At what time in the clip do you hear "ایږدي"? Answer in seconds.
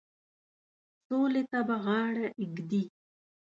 2.41-2.83